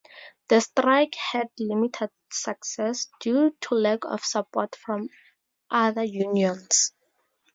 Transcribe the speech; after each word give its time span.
The 0.47 0.61
strike 0.61 1.13
had 1.13 1.49
limited 1.59 2.09
success 2.31 3.07
due 3.19 3.55
to 3.61 3.75
lack 3.75 4.03
of 4.03 4.25
support 4.25 4.75
from 4.75 5.09
other 5.69 6.03
unions. 6.03 6.93